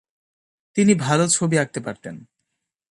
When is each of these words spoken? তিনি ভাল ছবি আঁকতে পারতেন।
তিনি 0.75 0.93
ভাল 0.95 1.19
ছবি 1.27 1.55
আঁকতে 1.57 1.79
পারতেন। 1.79 2.15